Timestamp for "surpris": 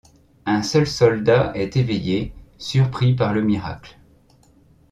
2.57-3.13